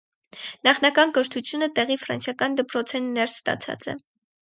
[0.67, 4.01] Նախնական կրթութիւնը տեղի ֆրանսական դպրոցէն ներս ստացած է։